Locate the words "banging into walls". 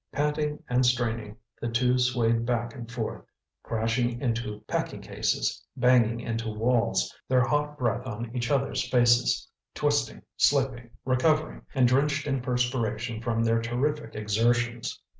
5.77-7.13